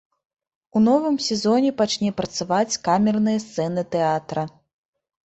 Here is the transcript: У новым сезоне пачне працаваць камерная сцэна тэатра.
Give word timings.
У 0.77 0.81
новым 0.85 1.15
сезоне 1.25 1.71
пачне 1.81 2.09
працаваць 2.21 2.79
камерная 2.87 3.37
сцэна 3.45 3.85
тэатра. 3.97 4.47